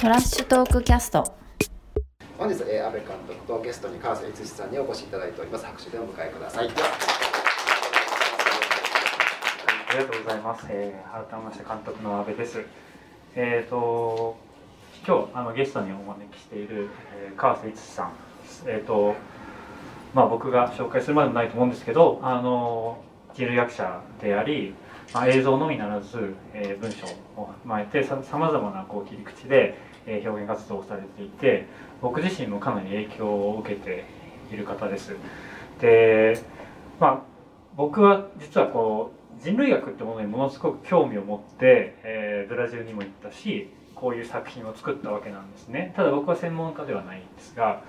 [0.00, 1.34] トラッシュトークキャスト。
[2.38, 5.66] 本日、えー、安倍監督とゲストに川瀬悦司さんにお越しいただいております。
[5.66, 6.68] 拍手でお迎えください。
[6.68, 6.70] あ
[9.92, 12.62] りがとうございます、えー、改めまして監督の安倍です。
[13.36, 14.38] えっ、ー、と
[15.06, 18.12] 今日あのゲストにお招きしている、えー、川瀬悦司さん
[18.68, 19.16] えっ、ー、と
[20.14, 24.72] まあ僕が紹介するまでもないと思うんですけどあの人類学者であり
[25.12, 27.06] まあ、映像のみならず、えー、文章
[27.36, 29.76] を踏まえてさまざまなこう切り口で、
[30.06, 31.66] え、表現活動をされていて
[32.00, 34.04] 僕自身もかなり影響を受けて
[34.52, 35.14] いる方です。
[35.80, 36.40] で
[36.98, 37.20] まあ
[37.76, 47.82] 僕は実はこう人類学ってものにものすごく興味を持って、えー、ブラジルにも行ったしこういう作品を作ったわけなんですねただ僕は専門家ではないんですが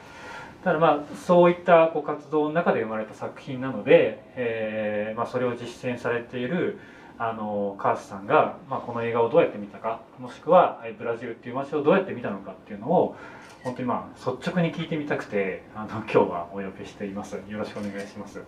[0.64, 6.80] ただまあそういったこう活動の中で生まれた作品なので、えーまあ、それを実践されている
[7.23, 13.16] あのカースさんが、まあ、この映画をどうやって見たかもしくはブラジルっていう街をどうやって見たのかっていうのを
[13.63, 17.36] 本当にまあ率直に聞いてみたくてあの今日はお呼びしています。
[17.36, 18.38] よろしくお願いします。
[18.39, 18.45] よ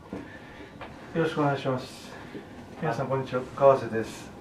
[1.14, 2.12] ろしくお願いします。
[2.82, 3.44] 皆さんこんにちは。
[3.56, 4.32] 川瀬です。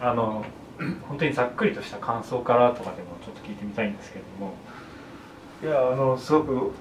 [0.00, 0.44] あの
[1.06, 4.54] 本当にざっくりとした感想からとかでもちょっと聞いてみたいんですけれども。
[5.62, 6.72] いやあのすごく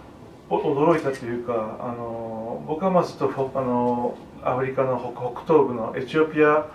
[0.50, 6.67] 驚いたというかあの僕はまずとあのアフリカの北東部のエチオピア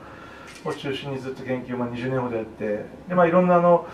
[0.64, 3.86] を中心にずっと研究を、20年ほどやってで、まあ、いろんなあの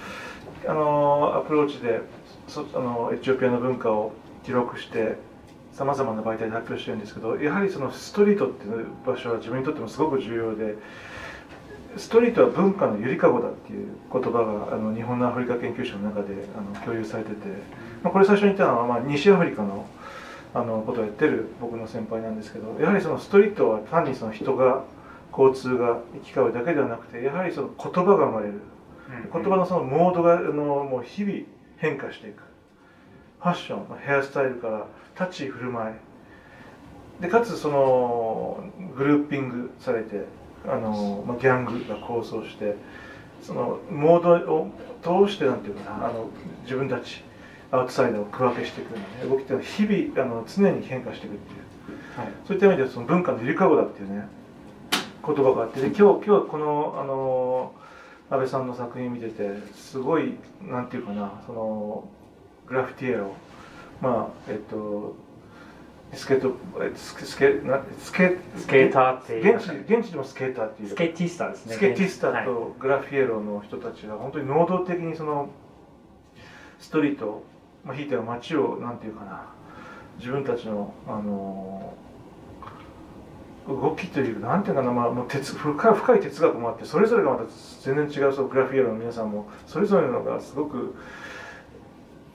[0.67, 2.01] あのアプローチで
[2.49, 4.13] そあのエチオピアの文化を
[4.45, 5.17] 記録して
[5.73, 10.77] さまざまな媒体で発表してるんですけどやはりそのストリートっていう場所は自分にとってもすごく重要で
[11.97, 17.37] ストリートは文化のゆりかごだっていう言葉があの日本のアフリカ研究所の中であの共有されてて、
[18.03, 19.87] まあ、これ最初に言ったのは、まあ、西アフリカの
[20.55, 24.85] あのことをやってる僕の先輩なんですけどやはりそのストリートは単にその人が
[25.37, 28.61] 交通が行き交うだけではなくてやはりその言葉が生まれる、
[29.33, 31.41] 言葉のそのモードがあのもう日々
[31.79, 32.43] 変化していく。
[33.41, 34.87] ファッションヘアスタイルから
[35.21, 35.95] 立ち振る舞い。
[37.21, 38.65] でかつその
[38.97, 40.25] グルーピングされて
[40.67, 42.77] あの、まあ、ギャングが構想して
[43.43, 46.31] そのモードを通してなんていうかなあの
[46.63, 47.23] 自分たち
[47.75, 54.29] アウトサイダーを区分けしていくような、ね、動きっていうのは日々あの常に変化していくっていう、はい、そういった意味ではその文化のゆりかごだっていうね
[55.27, 57.75] 言葉があってで今日今日このあの
[58.31, 62.09] 安倍さんの作品見ててすごいなんていうかなその
[62.67, 63.35] グラフィティエロ
[64.01, 65.17] まあえっと
[66.13, 66.55] スケート
[66.95, 67.61] スケスケ
[67.99, 69.57] スケスケーターっていう。
[69.57, 70.89] 現地現地でもスケーターっていう。
[70.91, 71.75] スケティスタですね。
[71.75, 75.49] スケティスタとグラフィエロの人たちが本当に能動的にその
[76.79, 77.43] ストリート
[77.85, 79.47] まあ、ひいては街をなんていうかな
[80.19, 81.95] 自分たちのあの
[83.67, 87.45] 動きというなんていうかな、まあ、もう哲深い深い哲学もあってそれぞれがまた
[87.83, 90.95] 全然違うそうグラフィエロの皆さんもそれぞれのがすごく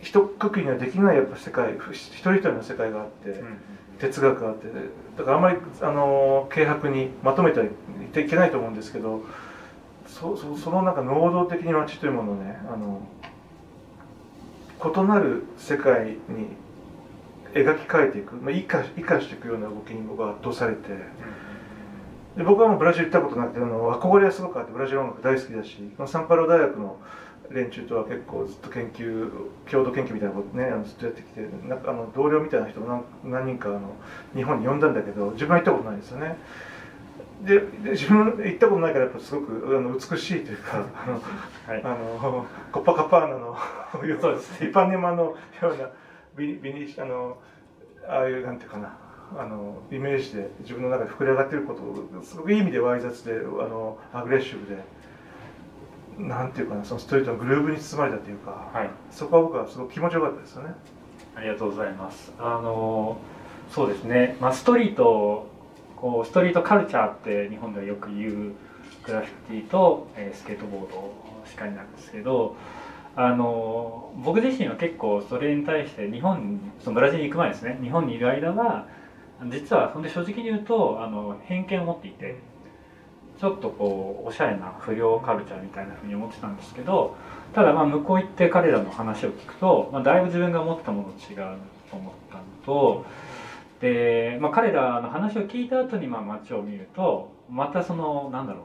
[0.02, 3.58] 一括りにはできないやっぱ世界一人一人の世界があって、うん、
[4.00, 4.68] 哲学があって
[5.18, 9.22] だからあんまりあの軽薄にまとめてはいいけないと思うんですけど
[10.08, 13.02] そそその中能動的に街というものをねあの
[14.84, 16.56] 異なる世界に
[17.54, 20.90] 描き換えていく、まあ、生か生かしていくような動きに僕は圧倒されて、
[22.38, 26.98] で僕はもうブラジル行ったことなくてあの憧れはすごくあってブラジル音楽大好きだしサンパウロ大学の
[27.50, 29.30] 連中とは結構ずっと研究
[29.70, 33.96] 共同研究みたいなことねあのずっとやってきてなんかあの同僚みたいな人も何何人かあの
[34.36, 36.38] 日本に呼んだんだけど自分は行ったことないんですよね。
[37.44, 43.58] でで自分行ったことないからやっぱすごくあの美しいというか あの、はい、あのコッパカパーナの
[44.20, 45.90] そうです、ね、イパネマのような
[46.36, 47.38] ビビニあの
[48.08, 48.98] ああいうなんていうかな
[49.38, 54.82] あのイメージで自分の中で膨れ上がっていることをすごくいい意味でわい雑であのアグレッシブで
[56.18, 60.74] なんていうかなそのストリートのグルーブに包まれたというか、はい、そこは僕はすごく気持ちよかったですよね。
[61.36, 62.34] ありがとうございます。
[62.38, 63.18] あの
[63.70, 65.48] そうですね、まあ、ストリート
[66.02, 68.54] こうストリートカルチャーって日本ではよく言う
[69.06, 71.14] グラフィティと、えー、スケートボード
[71.46, 72.56] しかりなんですけど
[73.16, 78.88] あの僕自身は結構それに対して日本そのブラジルに行く前ですね日本にいる間は
[79.52, 82.40] 実はそんで正直に言うとあの偏見を持っていて
[83.40, 87.16] ちょっとこうおしゃれな不良カルチャーみたいなふうに思ってたんですけど
[87.54, 91.58] ただまあ向こう行って彼らの話を聞くと、まあ、だいぶ自分が思ったものと違う
[91.90, 93.06] と思ったのと。
[93.82, 98.64] で、まあ、彼らの話を聞いた後にまあ街を見るとまたそのなんだろう。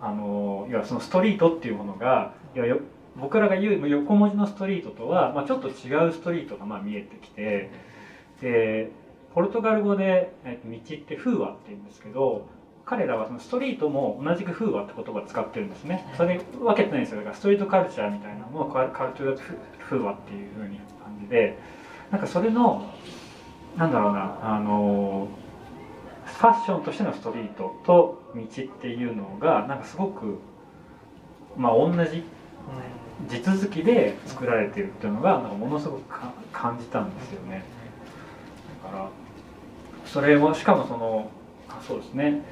[0.00, 2.80] あのいわそのストリートっていうものがいやよ
[3.16, 7.70] 僕らが言う横文字のストリートとは、まあ、ちょっと違うストリートがまあ見えてきて
[8.42, 8.90] で
[9.34, 12.46] ポルトガル語で、えっと、道って「フーワ」って言うんですけど
[12.84, 16.06] 彼らはそのストリートも同じく風和って言葉を使ってるんですね。
[16.18, 17.18] それ分けてないんですよ。
[17.18, 19.38] だからストリートカルチャーみたいなものをカルチャー
[19.80, 21.56] 風和っていう風に感じで
[22.10, 22.90] なんかそれの
[23.76, 25.28] なんだろうなあの
[26.24, 28.46] ファッションとしてのストリートと道っ
[28.80, 30.38] ていうのがなんかすごく
[31.56, 32.22] まあ同じ
[33.28, 36.02] 地続きで作られてるっていうのがなんかものすごく
[36.52, 37.64] 感じたんですよね。
[38.82, 39.08] だから
[40.04, 41.30] それもしかもその
[41.68, 42.42] あそうですね。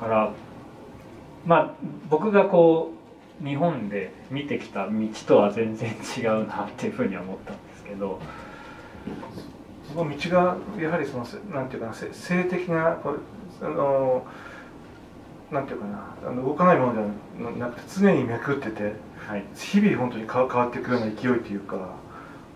[0.00, 0.32] だから
[1.44, 1.74] まあ
[2.08, 2.92] 僕がこ
[3.42, 4.92] う日本で見てきた道
[5.26, 8.20] とは全然違うなっていうふうには思ったんですけど
[9.94, 12.98] 道がやはりそのなんていうかな性的な
[13.60, 14.24] あの
[15.50, 17.00] なんていうかなあの動かないもので
[17.44, 21.94] はなくて常にめくってて、はい、日々本当に変わっていくような勢いというか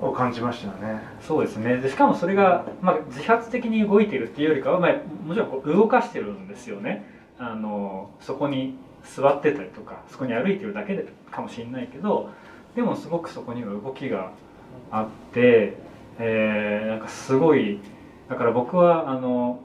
[0.01, 1.01] を感じましたよね。
[1.21, 1.79] そうですね。
[1.79, 4.93] でしかもそれが、まあ、自発的に動いているっていうよりかは、まあ、
[5.27, 7.05] もちろんこう動かしてるんですよね。
[7.39, 12.31] あのそこに座ってたりとかそこに歩いてるだけでかもしれないけど
[12.75, 14.33] でもすごくそこには動きが
[14.91, 15.77] あって、
[16.19, 17.81] えー、なんかすごい
[18.29, 19.61] だから僕はあの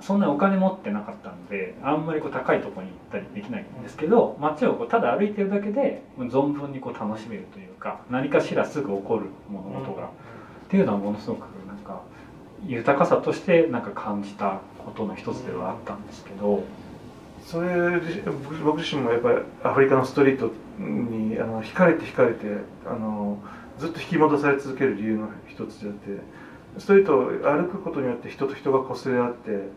[0.00, 10.10] そんなお金持ってなかったんであんまりこう高いとこに行ったりできないんですけど街をこうただ歩いてるだけで存分にこう楽しめるというか何かしらすぐ起こる物事が、っ
[10.68, 12.02] ていうのはものすごくなんか
[12.66, 16.64] 豊かさとしてなんか感じたことの一つではあったんですけど。
[17.44, 18.00] それ
[18.64, 22.46] 僕自身もやっぱりアフリカのストリートにあの惹かれて惹かれて
[22.86, 23.38] あの
[23.78, 26.20] ずっと引き戻され続ける理由の一つであって
[26.78, 29.70] ストリートを歩くことによって人と人が擦れ合って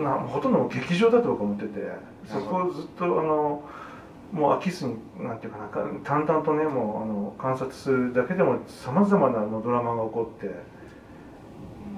[0.00, 1.92] なほとんど劇場だと僕は思ってて
[2.26, 3.62] そこをずっとあの
[4.32, 5.68] もう飽きずになんていうかな
[6.04, 10.50] 淡々とねもうあの観察するだけでもさまざまなのドラマが起こって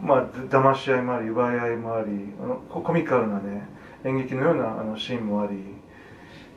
[0.03, 2.11] まあ騙し合いもあり奪い合いもあり
[2.43, 3.69] あのコミカルなね
[4.05, 5.74] 演劇のようなあのシーンもあり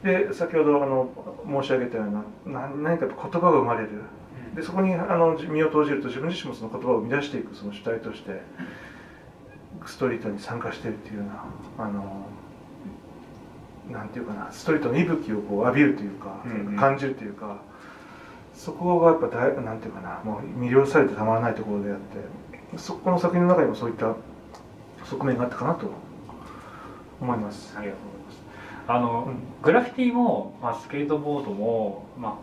[0.08, 1.10] で先ほどあの
[1.62, 2.06] 申し上げたよ
[2.46, 3.90] うな何か言葉が生まれる
[4.56, 8.42] でそこにあの身を投じると自分自身もその言葉を生み出していくその主体として
[9.86, 12.26] ストリートに参加してるっていうようなあの
[13.90, 17.62] なんていうかなストリートの息吹をこう浴びるというか、うんうん、感じるというか
[18.54, 24.16] そこがやっぱ大なんていうかなもう魅了されてたまらないところであってそこの作品の中にもそういった
[25.06, 25.92] 側面があったかなと
[27.20, 27.76] 思います。
[27.78, 28.47] ありがとうございます。
[28.88, 32.40] あの、うん、グラフィティも、まあ、スケートボードも、ま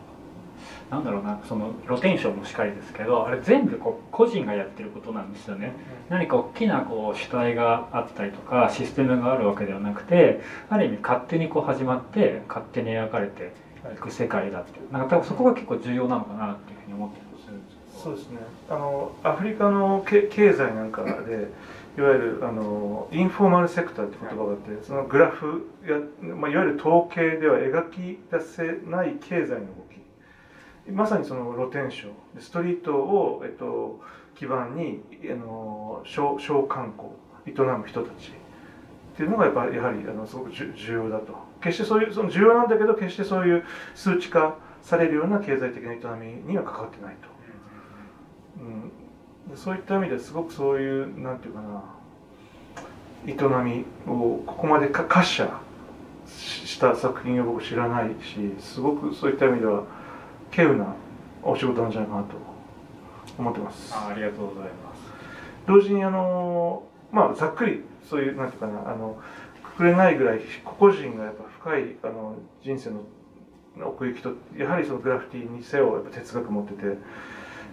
[0.90, 5.72] あ、なんだろうなその露天商もしかりですけどあれ全部こう個人がやってることなんですよね、
[6.08, 13.52] 何か大きなこう主体があったりとかシステムがあるわけではなくてある意味勝手にこう始まって勝手に描かれて
[13.92, 13.96] い。
[13.96, 14.92] く世界だっていう。
[14.92, 18.38] なんか多分そこが結構重要なのかなっていうふうに思ってるんですそうですね。
[18.70, 21.48] あのアフリカの経済なんかで
[21.96, 30.90] いわゆるあのインフォーマルセクターって言葉があって、そのグラフや、まあ、いわゆる統計では描き出せない経済の動き。
[30.90, 32.08] まさにその露天商。
[32.38, 34.00] ストリートを、えっと、
[34.34, 37.10] 基盤にあの小小観光
[37.46, 38.32] 営む人たち。
[38.32, 41.34] っていうのがやっぱりやはりあのすごく重要だと。
[41.60, 43.64] 決してそういうその重要なんだけど決してそういう
[43.94, 47.28] 数値化されるような経済的な営みには関わってないと、
[48.60, 48.92] うん、
[49.54, 51.82] そういった意味ですごくそういうなんていうかな
[53.26, 53.32] 営
[53.64, 55.60] みをここまで可視化
[56.26, 59.84] した作品を僕知らないしすごくそういった意味では
[60.50, 60.94] 稀有な
[61.42, 62.36] お仕事なんじゃないかなと
[63.38, 63.92] 思ってます。
[63.94, 65.00] あありがとうございます。
[65.66, 69.18] 同時にあのまあざっくりそういうなんていうかなあの
[69.62, 73.00] くくれないぐらい個々人がやっぱ深いあの人生の
[73.86, 76.98] 奥行きとやはりそのグラフィティにせよやっぱ哲学持ってて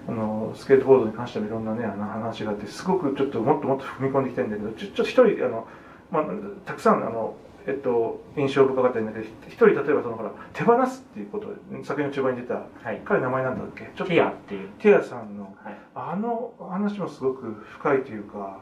[0.07, 5.67] あのスケートボードに関してもいろんなねあの話があってすごくちょっともっともっと踏み込んでいきたいんだけどちょちょっと一人あの、
[6.11, 6.23] まあ、
[6.65, 7.35] たくさんあの
[7.67, 11.49] えっと、印象深かったんだけど一人例えばそのほら手放すっていうこと
[11.83, 13.91] 先の中盤に出た、はい、彼名前なんだっけ？
[13.95, 14.69] ちょっとティアっていう。
[14.79, 18.61] ティアさんの、はい、あの話もすごく深いというか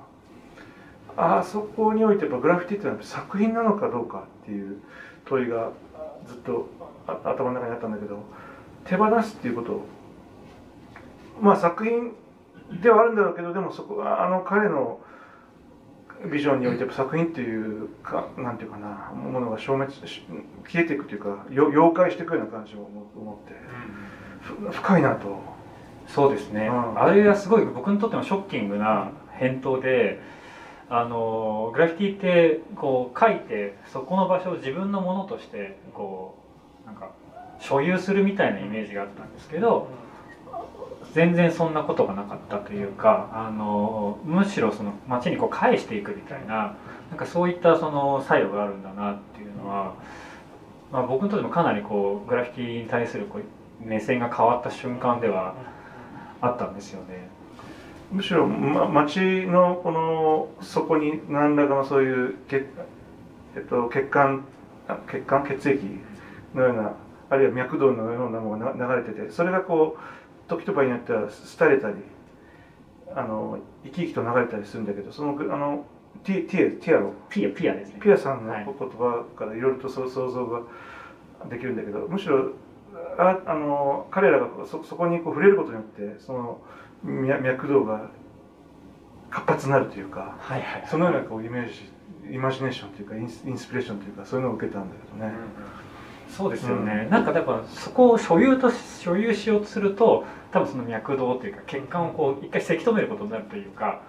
[1.15, 4.81] あそこにおいてやっぱグラフィティっていうのは作品なのかどうかっていう
[5.23, 5.71] 問いが
[6.27, 6.67] ずっと
[7.23, 8.21] 頭の中にあったんだけど
[8.83, 9.81] 手放すっていうこと
[11.41, 12.13] まあ作品
[12.81, 14.99] ではあるんだろうけどでもそこはあの彼の
[16.31, 23.55] ビジョンにおいて作品っていうかなんていうかなものが消滅消えていくというか妖怪していくような感じを思って、
[24.63, 25.59] うん、深いなと。
[26.07, 30.19] そうですね、うん、あれはすごい僕にとってもショッキングな返答で
[30.89, 36.35] あのグラフィティってこう書いてそこの場所を自分のものとしてこ
[36.83, 37.11] うなんか
[37.59, 39.87] 所有するみたいなイメージがあったんですけど
[41.13, 46.75] 全然そんなことがなかったというかあのむしろその街にこう返していくみたいな
[47.09, 49.95] なんかそういったその作用があるんだなっていうのは、
[50.91, 53.43] まあ、僕にとってもかなりこうグラフィティに対するこう
[53.85, 55.55] 目線が変わった瞬間では
[56.41, 57.29] あったんですよね。
[58.11, 62.65] むしろ、ま、街のこの底に何らかのそういう血,、
[63.55, 64.45] えっと、血管
[65.11, 65.79] 血管血液
[66.55, 66.93] のような
[67.29, 70.18] あるいは脈動のようなものが流れててそれがこう
[70.49, 71.95] 時と場合によっては廃れたり
[73.15, 75.85] あの生き生きと流れたりするんだけどそのあの
[76.23, 77.13] ティティアティアロ？
[77.29, 77.99] ピアピアですね。
[78.01, 80.61] ピアさんの言葉からいろいろと想像が
[81.49, 82.51] できるんだけど、むしろ
[83.17, 86.59] ああの彼らがそそこにこう触れることによってその
[87.03, 88.09] 脈動が
[89.29, 91.89] 活発になるというか、はいはい、そのようなこうイメージ
[92.33, 95.31] イマジネーションというかインスインスピレーションというかそういうのを受けたんだけどね。
[95.31, 95.88] うん、
[96.29, 104.01] そうですよね、うん、なんかだからそこを所有と所有しようとすると多分その脈動というか血管をこう一回せき止めることになるというか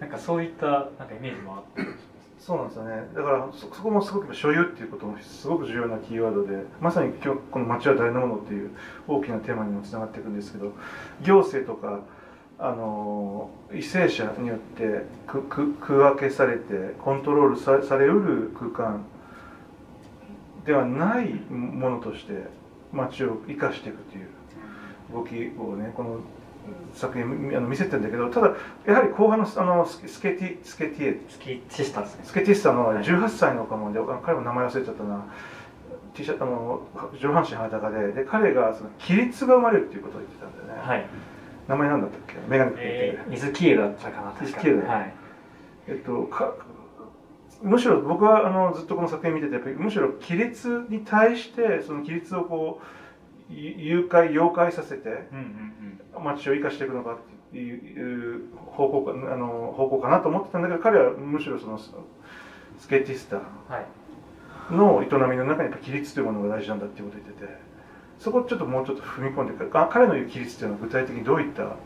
[0.00, 1.90] なんかそういったなんかイメージもあって
[2.38, 2.90] そうなんですよね。
[3.14, 8.70] だからそこもすごく所有っていうこともすごく重要なキーワードでまさに今日この街は誰のものっていう
[9.06, 10.72] 大きなテーマにもつながっていくんですけど
[11.22, 12.00] 行政とか
[12.58, 15.42] あの為政者によって区
[15.74, 19.04] 区分けされてコントロールさされうる空間
[20.64, 22.32] ではないものとして
[22.92, 24.28] 街を生かしていくという
[25.12, 26.20] 動きをねこの
[26.92, 27.24] 作品
[27.56, 28.52] あの見せてるんだけどただ
[28.86, 32.20] やはり後半のあのスケティスケティエスケティスタですね。
[32.24, 35.24] スケティスタの18歳の若者で、彼も名前忘れちゃったな。
[36.14, 36.82] T シャツあの
[37.20, 41.06] 上半身裸でで彼がその規律が生まれるっていうことを言ってたんだよね、はい。
[41.68, 42.34] 名前なんだったっけ？
[42.48, 45.14] メガネかけて、えー、水キエだったかな水キエだ、はい、
[45.88, 46.54] えっとか
[47.62, 52.80] むしろ僕はあのずっとこの作品見ててやっぱりむしろ規律に対してその規律をこ
[53.50, 55.28] う誘拐妖怪させて
[56.18, 57.18] 街を生かしていくのかっ
[57.52, 61.78] ていう方向かあの方向かなと思ってたんだけど彼はむしろその
[62.78, 67.70] スケーティスターの営みの中にやっぱ規律というものが大事なんだっていうことを言ってて。
[68.20, 71.76] そこちょっともうちょっと踏み込んでか彼の言う規律っていうのは具体的にどういった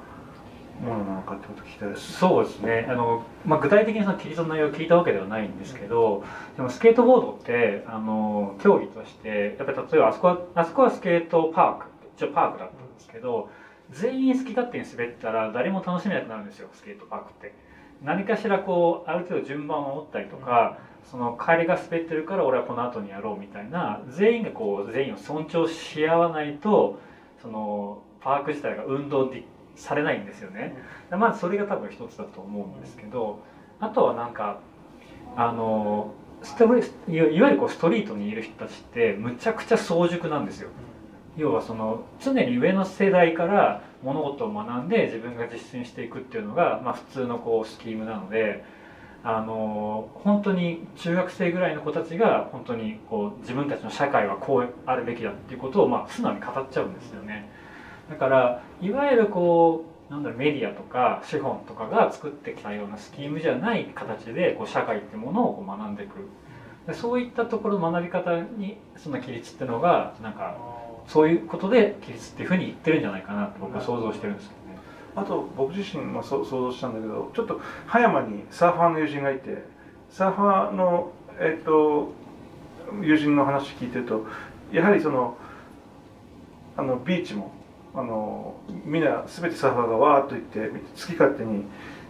[0.80, 2.12] ものなのかってことを聞きたいです。
[2.12, 2.86] そうですね。
[2.90, 6.24] あの、まあ、具体的にその規律の内容を聞いたわけではないんですけど、
[6.56, 13.48] でもスケートボードってあの競技としてやっぱり例えばあそこはあそこはスケートパーク一応パークだったんですけど
[13.90, 17.52] 全員好き勝手に滑ったら誰も楽しめなくなるんですよスケートパークって。
[18.02, 20.78] 何かしらこうある程度順番を守ったりとか、
[21.10, 26.98] その帰りが滑ってるから俺はこの後にやろうみたいな全員がこう全員を尊重し合わないと
[27.40, 29.44] そのパーク自体が運動で
[29.76, 30.76] されないんですよね。
[31.10, 33.40] まずそれが多分一つだと思うんですけど
[33.80, 34.60] あとはなんか
[35.36, 36.12] あの
[36.42, 36.76] ストいわ
[37.08, 40.70] ゆるこうストリートにいる人たちってむちゃくちゃ早熟なんですよ。
[41.36, 48.64] 要はその常に上の世代から物事を学んで自分が実践していくっていうのが、まあ、普通のこうスキームなので
[49.24, 57.50] あの本当に中学生ぐらいの子たちが本当にこう自分たちの社会はこうあるべきだっていうことを、まあ、素直に語っちゃうんですよね。
[58.08, 66.28] だからいわゆるこうなんだろうメディアとか資本とかが作ってきたようなスキームじゃない形でこう社会ってものをこう学んでいく
[66.86, 70.56] でそういったところの学び方にその規律っていうのがなんか
[71.06, 74.78] そういうことで規律っていうふうに言ってるんじゃないかなと僕は想像してるんですけどね。
[75.16, 79.64] あと僕自身も想像したんだけどちょっと葉山にサーファーの友人がいて
[80.10, 82.12] サーファーの、えっと、
[83.02, 84.26] 友人の話聞いてると
[84.72, 85.36] やはりその
[86.76, 87.52] あのビーチも
[87.94, 91.64] あのみんな全てサーファーがわーっと行って好き勝手に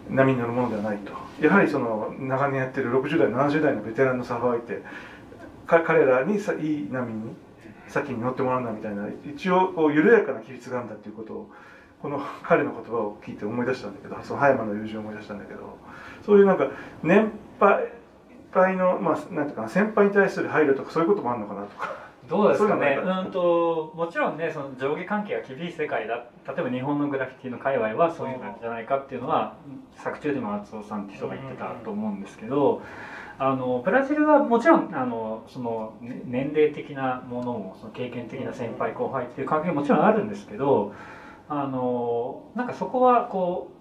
[0.08, 4.82] 波に乗るものではないとやはりその長年やってる60代70代のベテランのサーファーがいて
[5.66, 7.34] 彼らにさいい波に
[7.88, 11.50] 先に乗ってもらうんだみたいな一応こう緩やかな規律があるんだっていうことを
[12.00, 15.78] この彼の言葉を聞いて思い出したんだけどその葉山の友人を思い出したんだけど
[16.24, 16.68] そういうなんか
[17.02, 17.30] 年
[18.52, 22.03] 配の、まあ、なんていうかな先輩に対する配慮とかそういうこともあるのかなとか。
[22.28, 29.56] どうですかねうんともちろんねその上下関係が厳しい世界だ例えば日本のグラフィティの界隈はそういうのじゃないかっていうのは
[29.94, 32.82] 作中でも松尾さんって人が言ってたと思うんですけど。
[33.36, 40.92] あのブラジルはもちろんあのその年齢的なものもその経験的な先輩後輩っていう関係ももちろんあるんですけど
[41.48, 43.73] あのなんかそこはこう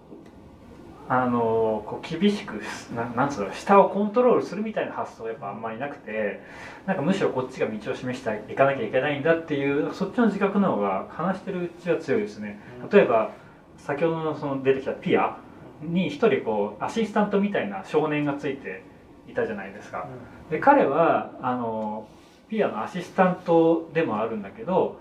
[1.06, 2.62] あのこう厳しく
[2.94, 6.40] ななんつうの下をコントロールするみたいな発想はやっぱあんまりなくて
[6.86, 12.58] なんかむしろこっちが道を示していかなきゃいけないんだっていうそっちの自覚の方が話してるうちは強いですね。
[12.90, 13.32] 例えば
[13.76, 15.36] 先ほどのその出てきたピア
[15.82, 18.82] に一人こうアシスタントみたいな少年がついて
[19.28, 20.08] いたじゃないですか。
[20.50, 22.08] で彼はあの
[22.48, 24.98] ピアのアシスタントでもあるんだけど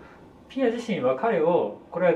[0.49, 2.13] ピア自身は彼をこれは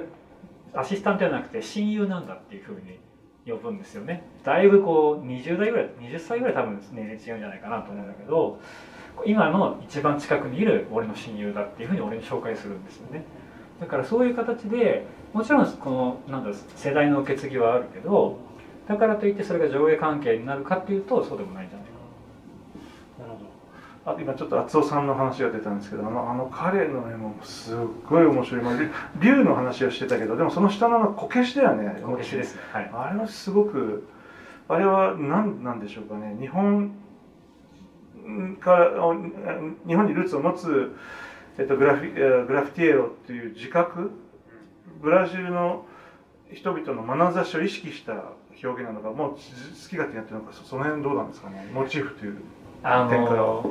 [0.82, 3.00] アシスタントじゃなくて親友なんだっていうふうに
[3.48, 4.24] 呼ぶんですよね。
[4.44, 8.60] だいぶこう20代ぐらい20歳ぐらい多分年齢違うんじゃないかなと思うんだけど
[9.26, 13.24] 今の一番近くにいる俺の親友だっていうふうに俺に紹介するんですよね。
[13.80, 18.40] だからそういう形でもちろんこのなんだ世代の受け継ぎはあるけど
[18.88, 21.87] だからといってそれが上下関係になるかっていうとそうでもないじゃない。
[24.08, 27.78] あ今ちょっと厚尾さんの話が出たんですけどあのあの彼の絵もすっ
[28.10, 28.76] ごい面白い、まあ、
[29.22, 34.08] 竜の話をしてたけどでもその下ののこけしだよねこけしですね、はい、あれはすごく
[34.70, 36.36] あれは何なんでしょうかね。
[36.40, 36.92] 日本
[38.60, 38.90] から
[39.88, 40.94] 日本にルーツを持つ、
[41.58, 44.12] えっと、グラフィグラフィティエロっていう自覚。
[45.02, 45.86] ブラジルの
[46.52, 48.32] 人々の眼差しを意識した
[48.64, 51.70] 表現なのかもう好き勝手やってるのかその辺どうなんですかね。
[51.74, 53.64] モチーフという展開は。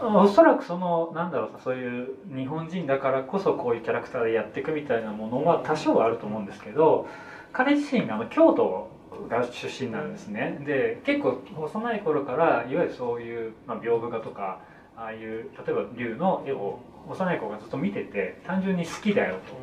[0.00, 7.06] おそらくそのなんだろうそういう日本人だからこそこういうキャラクターでやっていくみたいなものは多少はあると思うんですけど
[7.52, 8.90] 彼自身があの京都
[9.28, 10.58] が出身なんですね。
[10.66, 14.60] で結構幼い頃からいわゆるそういう、まあ、屏風画とか
[14.96, 19.54] ああいう例えば竜の絵を幼い子がずっと見てて単純に好きだよと。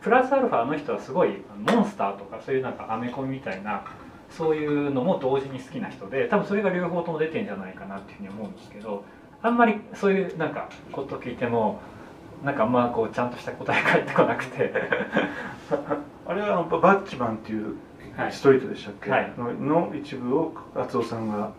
[0.00, 3.84] プラスアルファあの人はすごいモンスターとかそういうなんかアメコミみたいな
[4.30, 9.04] そういうのも同時に好きな人で多分それが両方とも出てんじゃないかなっていうふうに思うんですけど
[9.42, 11.80] あんまりそういうなんかこと聞いても
[12.44, 14.72] なんかあんまこうちゃんとした答え返ってこなくて。
[16.28, 17.74] あれはバッチマンっていう
[18.30, 21.52] ストリートでしたっけ、はい、の一部を厚尾さんが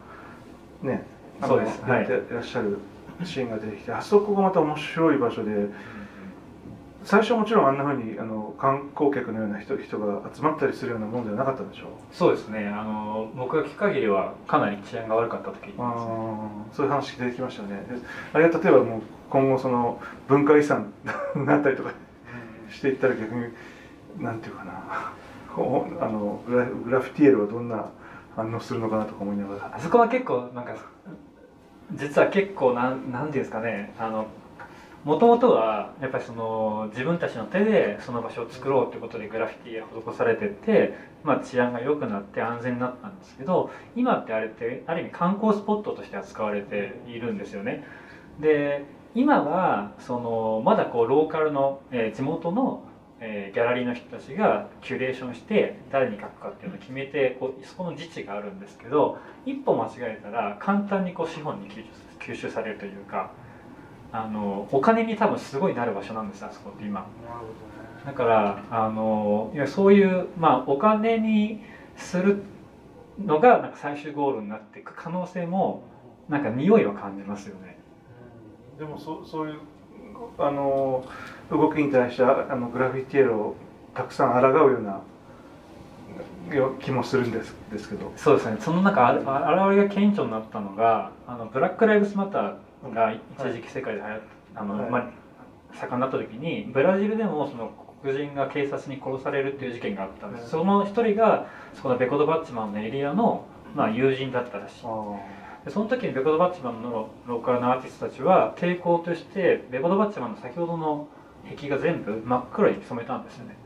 [0.83, 1.03] ね
[1.41, 1.81] そうです。
[1.87, 2.77] やってらっしゃる
[3.23, 5.69] シーンが出てきて、あそこがまた面白い場所で
[7.09, 11.89] 最初もちろんあんなふうにあの観光客のような人人が集まったりするようなものではなかったんでしょう？
[12.11, 12.67] そうですね。
[12.67, 16.11] あの僕が聞く限りはかなり治安が悪かったと聞いてます、ね、
[16.71, 17.83] そういう話出てきましたね。
[18.31, 19.01] あれは例えばもう
[19.31, 20.93] 今後その文化遺産
[21.35, 21.93] になったりとか
[22.69, 23.45] していったら逆に
[24.19, 24.73] なんていうかな。
[25.57, 27.85] あのグラグラフィティエルはどんな
[28.35, 29.71] 反応するのかなとか思いながら。
[29.75, 30.75] あそこは結構なんか
[31.93, 33.95] 実は結構なんなんていうんですかね。
[33.97, 34.27] あの
[35.05, 47.85] もともとはやっぱりその自分たちの手でその場所を作ろうということでグラフィティが施されてって、まあ、治安が良くなって安全になったんですけど今ってあれってある意味観光スポットとして扱われているんですよね。
[48.41, 48.85] で
[49.15, 52.83] 今はそのまだこうローカルの、えー、地元の、
[53.21, 61.69] えー、ギャラリーの人たちがキュレーションして誰に書くかっていうのを決めてこうそこの自治があるんですけど一歩間違えたら簡単にこう資本に
[62.19, 63.31] 吸収されるというか。
[64.11, 67.05] あのお金に多分すごいなる場所なんですあそこって今。
[68.05, 71.61] だからあのいやそういう、まあ、お金に
[71.97, 72.41] する
[73.23, 75.83] のがなんか最終ゴールになっていく可能性も
[76.27, 77.77] なんか匂いは感じますよね。
[78.77, 79.59] でもそそういう
[80.37, 81.03] あの
[81.51, 83.55] 動きに対してあのグラフィティエロを
[83.93, 85.01] たくさん抗うような
[86.79, 92.55] 気もするんですですけどそうですねその中あ現れが顕著になったのがあのブラック・ライブスマター
[92.93, 93.21] が一
[93.53, 94.21] 時期世界で流行
[94.55, 95.03] あの、はい、まあ、
[95.73, 104.85] 盛んになった時にブラジルでもその黒人が警察に殺されるっていう事件があったんです、その一人がそのベコド・バッチマンのエリアの、まあ、友人だったらしい。
[105.65, 111.09] でその時にベコド・バッチマンのローカルのアーティストたちは抵抗としてベコド・バッチマンの先ほどの
[111.57, 113.57] 壁が全部真っ黒に染めたんですよね。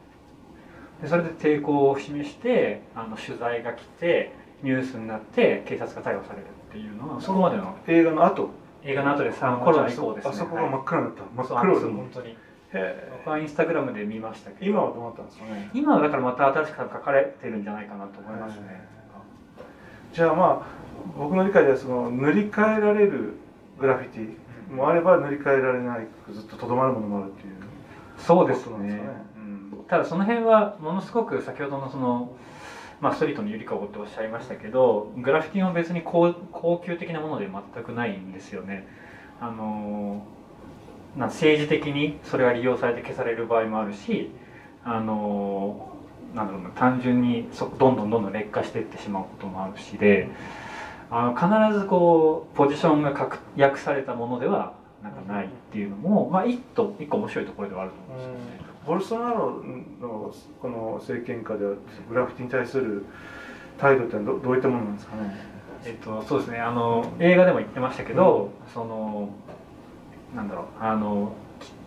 [1.03, 7.75] でそれで抵抗を示してあの取材が来てニュースになって警察が逮捕されるっていうのはそこまでの。
[7.87, 8.49] 映画の後？
[8.85, 10.31] 映画の後で3コロナ以降ですね。
[10.33, 12.37] あそこが真っ暗になった、真っ黒で本当に。
[13.17, 14.71] 僕はインスタグラムで見ましたけど。
[14.71, 15.69] 今はどうなったんですかね。
[15.73, 18.87] 今はだからまた新しく書かれてるんじゃないかなと思いますね。
[20.11, 20.83] じゃあまあ
[21.17, 23.33] 僕の理解ではその塗り替えられる
[23.79, 27.53] グラフィティもあれば塗り替えられないずっととどまるものもあるっていう。
[28.17, 29.01] そうですね、ね。
[29.37, 32.31] うん、ただその辺はものすごく先ほどのその
[33.03, 38.87] まあ、ストリートのゆりかごっておっしゃいましたけどグラフィティも別に高高級的なもので全くないんですよね。
[39.41, 40.25] あの
[41.17, 44.31] な政治的にそれが利用されて消される場合もあるし
[44.85, 45.91] あの
[46.33, 50.29] なんだろうな単純にそどんどんどんどん劣化していってしまうこともあるしで
[51.11, 58.72] あの必ずこうポジションが確約されたものではなんかないっていうのも、まあ、一個一個面白いところではあると思うんですよね。
[58.85, 59.63] ボルソナロ
[60.01, 61.75] のこの政権下では
[62.09, 63.05] グラフィティに対する
[63.77, 65.35] 態度ってどどういったものなんですかね？
[65.85, 66.59] えっと、そうですね。
[66.59, 69.29] あの映画でも言ってましたけど、うん、その
[70.35, 71.33] なんだろうあの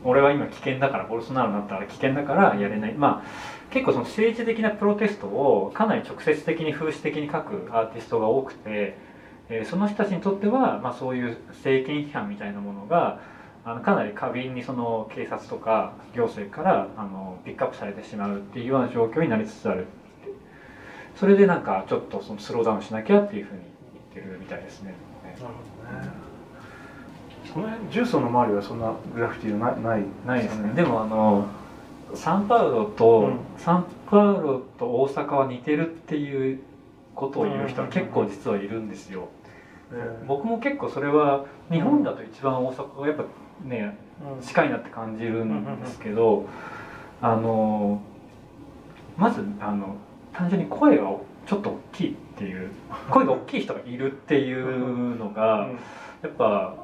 [0.05, 2.95] 俺は今危険だからボルソナロになったら危険だからやれない。
[2.95, 8.97] まあ結構その政治的なプロテストをかなり直接的に風刺的に書くアーティストが多くて、
[9.49, 13.21] えー、その人たちにとっては、まあ、そういう政権批判みたいなものが
[13.67, 19.89] あのかなり過敏にその警察とか行政からあのピックアップされてしまうっていうような状況になりつつある
[21.17, 23.63] それでなんかちょっとそのスローダウンしなきゃっていうふうに
[24.15, 24.95] 言ってるみたいですね。
[25.25, 26.27] なるほどね
[27.53, 30.73] この辺重曹の周りはそんなグラフィティはないないないですね。
[30.75, 31.47] でもあの
[32.15, 36.61] サンパウロと、うんサンパウロと大阪は似てるっていう
[37.17, 39.29] ことを言う人は結構実はいるんですよ。
[39.93, 43.25] えー僕も結構それは日本だと一番大阪がやっぱ
[43.64, 43.97] ね
[44.37, 44.40] うん。
[44.42, 46.49] 近いなって感じるんですけど、
[47.21, 48.01] あの
[49.16, 49.97] まずあの
[50.33, 51.05] 単純に声が
[51.47, 52.71] ちょっと大きいっていう
[53.11, 55.69] 声が大きい人がいるっていうのが
[56.23, 56.75] やっぱ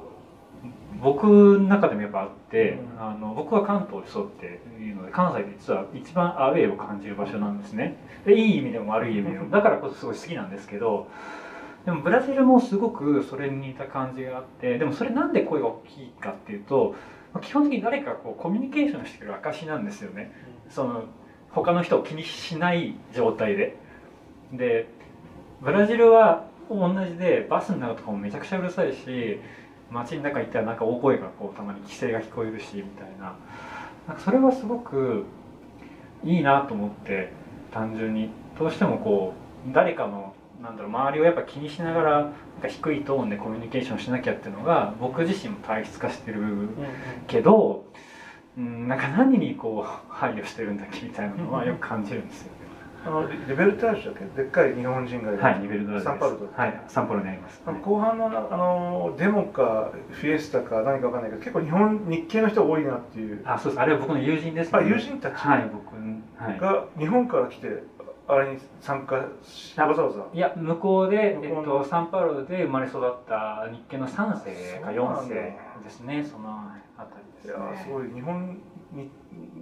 [1.03, 3.03] 僕の中でもやっぱあって、うん。
[3.03, 7.97] あの僕は関東でそうっていうので関西で実は一番アウェーを感じる場所なんですね。
[8.25, 9.51] でいい意味でも悪い意味でも。
[9.51, 11.09] だからこそすごい好きなんですけど
[11.85, 16.95] でもブラジルもすごくそれに似た感じがあってでもそれなんで声が大きいかっていうと
[17.33, 20.33] まあ基本的に誰かこうコミュニケーションしてる証なんですよね。
[20.69, 21.05] その
[21.51, 23.77] 他の人を気にしない状態で。
[24.53, 24.87] で
[25.61, 29.41] ブラジルは同じでバスの中とかもめちゃくちゃうるさいし
[29.91, 33.37] 街の中行ったらなんか大声がこうたまに規制が聞こえるしみたいな。
[34.07, 35.25] なんかそれはすごく
[36.25, 37.33] いいなと思って
[37.73, 38.31] 単純に。
[38.59, 39.33] どうしてもこ
[39.69, 46.69] う誰かのなんだろう周りをやっぱ気にしながらなんか低いトーンでコミュニケーションしなきゃっていうのが僕自身も体質化してる
[47.27, 47.85] けど、
[48.57, 52.63] うん、なんか何にこう配慮してるんだっけみたいなのはよく感じるんですよね。
[53.05, 54.43] あのリリベルタージュだっけ？
[54.43, 56.05] でっかい日本人がいるはい、リベルドラです。
[56.05, 57.61] サンパウロだっけはい、サンパウロにあります。
[57.67, 63.81] あの後半のなあのデモかフィエスタか何かわかんないけど結構日本日系の人多いなっていうあ、そうです。
[63.81, 66.61] あれは僕の友人です、あ友人たちはい、僕、はい。
[66.61, 67.83] が日本から来て
[68.29, 76.25] あれに参加しあわざわざいや向こうで、えっと、サンパウロで生まれ育った日系の3世か4そうなんだ世ですね。
[76.25, 77.85] そのあたりいやですね。
[77.85, 78.59] すごい日本
[78.93, 79.11] に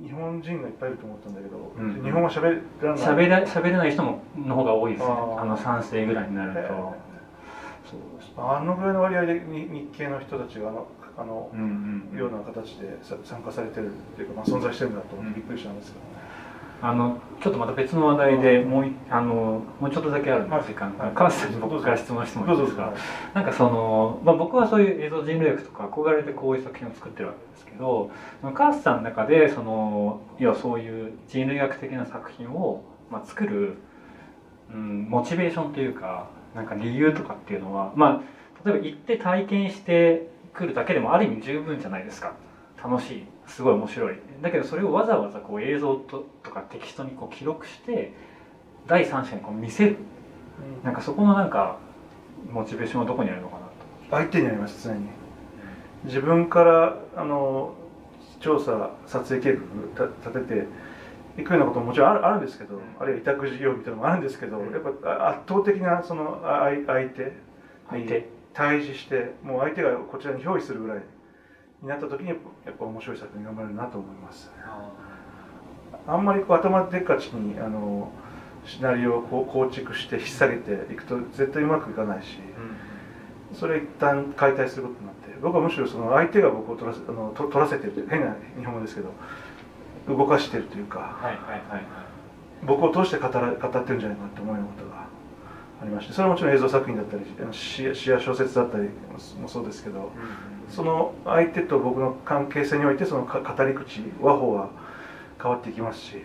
[0.05, 2.03] 日本人がいっぱいいると思ったんだけど、うん。
[2.03, 3.01] 日本語喋らない。
[3.01, 5.11] 喋ら喋れない人もの方が多いですね。
[5.11, 6.95] あの3世ぐらいになると。
[7.91, 8.01] そう
[8.37, 12.19] あのぐらいの割合で日日系の人たちがあのあのうんうんうん。
[12.19, 16.21] ような形でさ参加されてるっていうか、まあ、存在してるんだと思ってびっくりしたんですけどね、
[16.83, 20.65] あのちょっとまた別の話題でもういあのもうちょっとだけあるんではい。
[20.65, 21.13] 時間はいが。
[21.15, 22.93] 川瀬さんに僕から質問してもいいうですか？
[23.35, 28.11] なんかその、まあ、僕はそういう映像人類学とか憧れてこういう作品を作ってるわけですけど
[28.55, 33.77] 川瀬さんの中でその要はそういう人類学的な作品を、まあ、作る、
[34.73, 38.23] うん、モチベーションというかなんか理由とかっていうのは、ま
[38.65, 42.33] あ、例えば行って体験してくるだけでもある意味十分じゃないですか。
[42.83, 44.17] 楽しいすごい面白い。
[44.43, 48.15] だけどそれをわざわざこう映像ととかテキストにこう記録して
[48.87, 49.97] 第三者にこう見せる。
[50.85, 51.79] なんかそこのなんか
[52.51, 53.71] モチベーションはどこにあるのかなと。
[54.11, 55.09] 相手にあります常に。
[56.05, 57.75] 自分からあの
[58.41, 59.59] 調査撮影計
[59.97, 64.73] 画た立てていくようなことももちろんあるあるんですけどあるいは委託事業みたいなのもあるんですけど、うん。
[64.73, 67.33] やっぱ圧倒的なそのあ相相手
[67.93, 68.07] に
[68.53, 71.03] 対峙してもう相手がこちらに憑依するぐらい
[71.83, 72.33] になった時に
[72.65, 74.51] やっぱ面白い作品頑張れるなと思います
[76.07, 78.11] あんまりこう頭でっかちにあの
[78.67, 82.39] シナリオを構築して引っ提げていくと絶対うまくいかないし、
[83.59, 89.13] それ一旦解体することになって僕はむしろその相手が僕を取らせあのと取らせてるという変な日本語ですけど
[90.09, 91.85] 動かしてるというかはいはいはいはい。
[92.65, 95.07] 僕を通して語ら語ってるんじゃないかなと思うようなことが
[95.81, 98.91] ありましてそれはもちろん映像作品だったり詩詩や小説だったり
[99.41, 100.13] もそうですけど
[100.71, 104.71] その相手と僕の関係性においてそのか語り口和法は
[105.43, 106.23] 変わっていきますし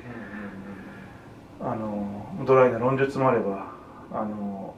[1.62, 3.74] あのドライな論述もあれば
[4.12, 4.76] あの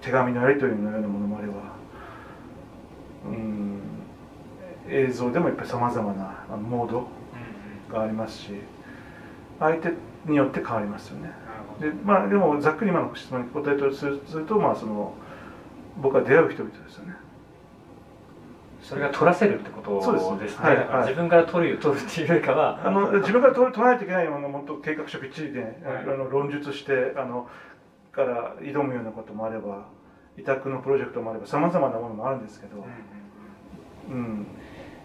[0.00, 1.54] 手紙のやり取りのようなものもあれば
[3.26, 3.80] うん
[4.88, 7.08] 映像でもやっぱりさまざまなモード
[7.92, 8.52] がありますし
[9.58, 9.92] 相手
[10.26, 11.32] によって変わりますよね。
[11.80, 15.14] でまあでもざっくり今の質問に答えるとするするとまあその
[16.00, 17.14] 僕は出会う人々ですよね。
[18.88, 20.00] それが取らせるってこと
[20.38, 20.64] ですね。
[20.64, 25.70] はい自分から取る取るっていうよりかは、あの 自分から取取らないといけないような本当計画書びっちりで、はい。
[25.74, 27.48] あの論述してあの
[28.12, 29.88] から挑むようなこともあれば
[30.38, 32.82] 委託のプロジェクトもあればさまざまなものもあるんですけど、
[34.08, 34.46] うん、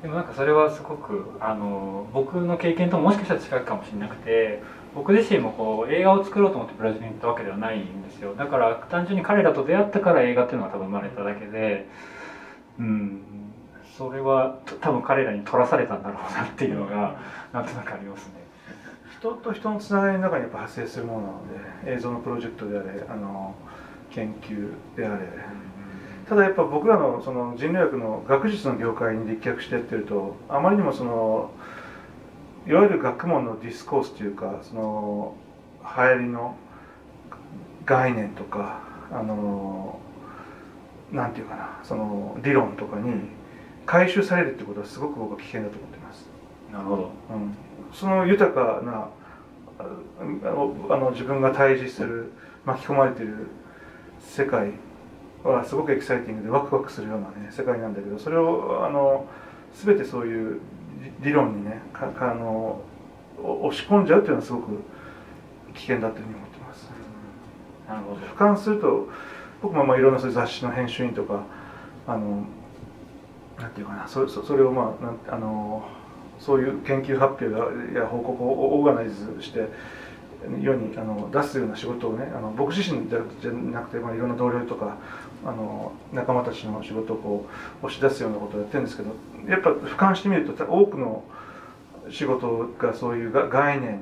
[0.02, 4.64] でもなんかそれはすごくあの僕の経験とももしかしたら近いかもしれなくて
[4.96, 8.36] 僕自身もこう映画を作ろうと思ってブラジルに行ったわけではないんですよ。
[8.36, 11.88] だから単純に彼らと出会ったから映画っていうのが多分生まれただけで
[12.80, 13.22] うん
[13.98, 17.20] それはと多分彼らに取らされたんだろうなっていうのが
[17.52, 18.44] なんとなくありますね。
[19.20, 23.56] 人と人のつながりの中にやっぱ発生するものなので映像のプロジェクトであれあの
[24.12, 25.28] 研究であれ。
[26.28, 31.52] ただやっぱ僕らのその人類学の学術の業界に立脚してやってるとあまりにもその
[32.66, 35.36] いわゆる学問のディスコースというかその
[35.84, 36.56] 流行りの
[37.86, 38.80] 概念とか
[39.12, 40.00] あの
[41.12, 43.12] なんていうかなその理論とかに
[43.86, 46.26] 回収されるってことはすごく僕は危険だと思ってます。
[46.72, 47.56] なるほど、うん、
[47.94, 49.10] その豊かな
[49.80, 52.32] あの自分が対峙する
[52.66, 53.48] 巻き込まれている
[54.20, 54.72] 世界
[55.44, 59.28] はすごくエキサイティングでワクワクするような、ね、世界なんだけどそれをあの
[59.76, 60.60] 全てそういう
[61.22, 62.82] 理論にねかあの
[63.44, 64.82] 押し込んじゃうっていうのはすごく
[65.74, 66.90] 危険だというふうに思ってます。
[67.88, 69.10] なるほど俯瞰すると
[69.62, 71.44] 僕もまあいろんなそういう雑誌の編集員とか
[72.08, 72.46] あの
[73.64, 75.84] なんていうかなそそそれをまあなんあの
[76.38, 79.70] そういう研究発表や報告をオーガナイズして
[80.62, 84.98] 世にあの出すような仕事をねあの僕自身じゃなくて、まあ、いろんな同僚とか
[85.46, 87.46] あの仲間たちの仕事をこ
[87.82, 89.12] う押し出すようなことをやってるんですけど
[89.48, 91.24] やっぱ俯瞰してみると多くの
[92.10, 94.02] 仕事がそういう概念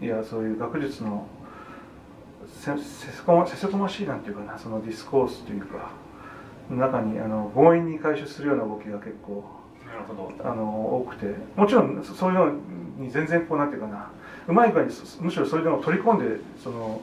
[0.00, 1.26] やそういう学術の
[2.46, 5.90] せせこませせこましいなんていうかなそのディスコースというか
[6.76, 9.44] 中にあの強引に回収するような動きが結構
[9.86, 10.32] なるほど。
[10.44, 10.64] あの
[10.98, 12.52] 多くてもちろんそういうの
[12.98, 14.10] に全然こうなんていうかな
[14.46, 17.00] うまい具合にむしろそういうのを取り込んでその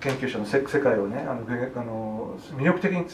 [0.00, 3.04] 研究者の世界をねあのあの魅力的に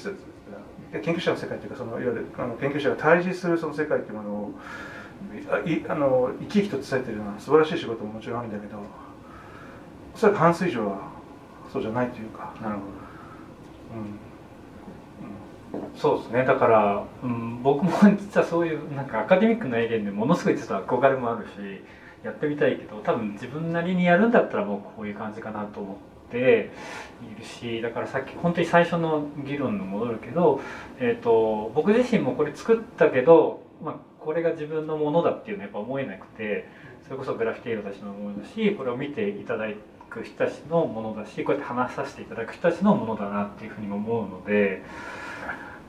[1.03, 4.55] 研究者の世界というかそのいわゆるあの研究者が対峙するその世界っていうものを
[5.66, 8.79] いあの生き生きと伝えてるような素晴らしい仕事ももちろんあるんだけど
[10.14, 11.11] おそらく半数以上は
[11.72, 12.55] そうじゃないというか。
[12.62, 12.87] なるほど、
[13.94, 14.18] うん、うん、
[15.96, 16.44] そうですね。
[16.44, 21.50] だから、うん、僕も実はそういうなんかアカデミックな意見でものすごい実は憧れもあるし
[22.24, 25.96] やってみたいけど多分自分なりにやるんだったらもうこういう感じかなと思っ
[26.31, 26.70] て
[27.22, 30.61] いるしだからさっき本当に最初の議論に戻るけど、
[30.98, 36.68] えーと、僕自身もこれ作ったけど、まあ、これが自分のものだっていうのはやっぱ思えなくて
[37.04, 39.66] それこそグラフィティーロたちのものだしこれを見ていただ
[40.11, 44.83] く人たちのものだしこうやって話させていただく人たちのものだなっていうふうにも思うので、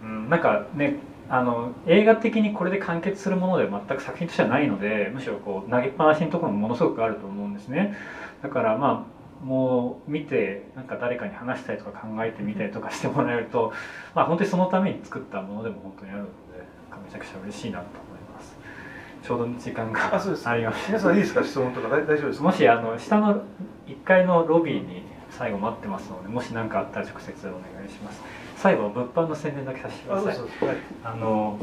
[0.03, 0.95] うん、なんかね
[1.29, 7.95] あの映画的にこれで完結するものでは全く作品としてはないのでむしろこう投げっぱなしのところもものすごくあると思うんですね。
[8.41, 9.05] だからま
[9.41, 13.71] あもう見てなんか誰かに話したりとか考えてみたりとかしてもらえると
[14.15, 16.31] まあ本当にそのために作ったものでも本当にあるので
[17.05, 18.57] めちゃくちゃ嬉しいなと思います。
[19.21, 21.43] ちょうど時間があります皆さんいいですか？
[21.43, 23.43] 質問とか大丈夫ですもしあの下の
[23.85, 28.21] 1階のロビーに最後待ってますのでもし何かあったら直接お願いします
[28.61, 30.37] 最後物販の宣伝だけさせてください。
[31.03, 31.57] あの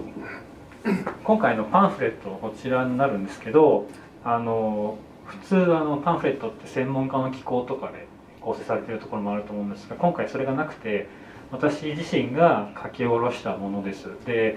[1.24, 3.87] 今回のパンフレットこちらになるんですけど
[4.24, 8.09] あの普通あのパンフレットって専門家の機構とかで
[8.40, 11.06] 構成されているところもあると思うんですが今回それがなくて
[11.52, 14.09] 私自身が書き下ろしたものです。
[14.24, 14.56] で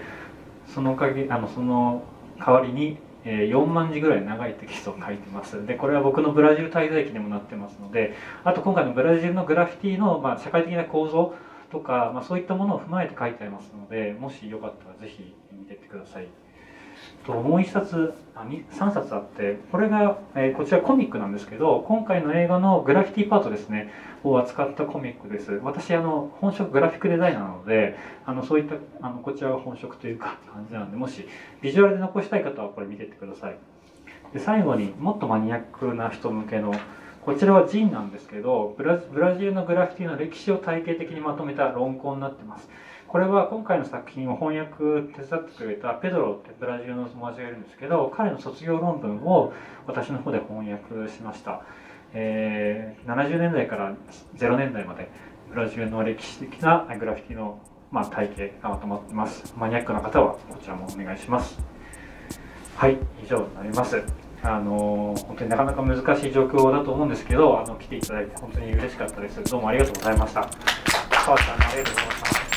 [0.65, 2.03] そのかげあのその
[2.39, 5.65] 代わりに4万字ぐらい長いテキストを書いてます。
[5.65, 11.35] でこれは僕のブラジル滞在記にもなってますのであと今回のブラジルのグラフィティの、まあ、社会的な構造
[11.71, 16.27] とか、まあ、そういったものを踏まえて書いてありますのでもしよかったらぜひ見てってください。
[17.25, 23.91] ともう一冊あ3冊あってこれが、えー、こちらコミックなんですけど今回の映画のグラフィティパートですね
[24.23, 31.27] を扱ったコミックです私あの本職グラフィックデザイナーなのであのそういったあのこちらが本職というか感じなんでもし
[31.61, 33.57] ビジュアルで残したい方はこれ見てってください
[34.33, 36.73] で最後にもっとマニアックな人向けの
[37.25, 38.99] こちらはジンなんですけどブラ
[39.37, 42.69] ジルのグラフィティの歴史を体系的にまとめた論考になってます。
[43.07, 49.51] これは今回の作品を翻訳手伝ってくれたペドロってブラジルの友達がいるんですけど彼の卒業論文を
[49.87, 51.63] 私の方で翻訳しました、
[52.13, 53.95] えー、70年代から
[54.37, 55.09] 0年代まで
[55.49, 57.59] ブラジルの歴史的なグラフィティの、
[57.91, 59.55] まあ、体系がまとまってます。
[59.57, 61.57] マニアックな方はこちらもお願いします。
[62.75, 64.18] はい以上になります。
[64.41, 69.43] あの本当になかなか難しい状況だと思うんですけどあの来ていただいて本当に嬉しかったです。
[69.43, 70.49] どうもありがとうございました。
[71.11, 72.48] 川さんありがとうございました。